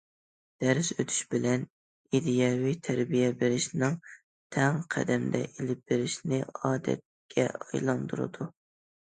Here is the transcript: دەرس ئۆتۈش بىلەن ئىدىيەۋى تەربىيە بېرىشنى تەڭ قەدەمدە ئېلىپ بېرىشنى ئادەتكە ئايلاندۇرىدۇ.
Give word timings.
دەرس 0.63 0.87
ئۆتۈش 0.93 1.17
بىلەن 1.33 1.65
ئىدىيەۋى 2.19 2.71
تەربىيە 2.87 3.27
بېرىشنى 3.43 3.91
تەڭ 4.57 4.81
قەدەمدە 4.97 5.43
ئېلىپ 5.51 5.85
بېرىشنى 5.93 6.43
ئادەتكە 6.49 7.47
ئايلاندۇرىدۇ. 7.69 8.51